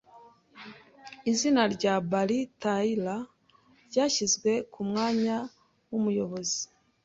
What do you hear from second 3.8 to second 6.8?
ryashyizwe ku mwanya w’umuyobozi.